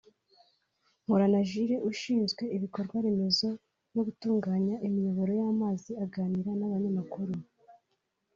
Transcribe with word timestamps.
Mporana 1.03 1.41
Jules 1.49 1.85
ushinzwe 1.91 2.43
ibikorwa 2.55 2.95
remezo 3.05 3.49
no 3.93 4.01
gutunganya 4.07 4.75
imiyoboro 4.87 5.31
y’amazi 5.39 5.91
aganira 6.05 6.51
n’abanyamakuru 6.55 7.33